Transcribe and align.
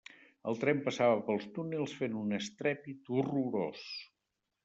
El 0.51 0.55
tren 0.61 0.79
passava 0.87 1.19
pels 1.27 1.43
túnels 1.57 1.93
fent 1.99 2.17
un 2.23 2.33
estrèpit 2.39 3.13
horrorós. 3.17 3.87